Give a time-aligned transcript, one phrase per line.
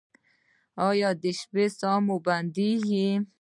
[0.87, 3.09] ایا د شپې ساه مو بندیږي؟